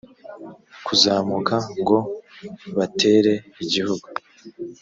kuzamuka 0.85 1.55
ngo 1.79 1.97
batere 2.77 3.33
igihugu 3.63 4.07